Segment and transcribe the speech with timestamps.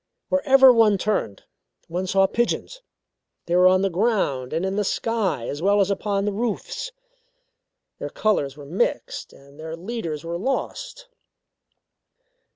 [0.29, 1.43] Wherever one turned,
[1.87, 2.81] one saw pigeons.
[3.45, 6.91] They were on the ground and in the sky, as well as upon the roofs.
[7.99, 11.07] Their colours were mixed, and their leaders were lost.